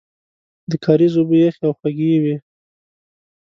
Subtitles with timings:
[0.69, 2.35] د کاریز اوبه یخې او خوږې وې.